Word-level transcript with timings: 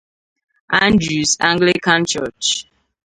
Andrews 0.85 1.37
Anglican 1.39 2.03
Church 2.07 2.65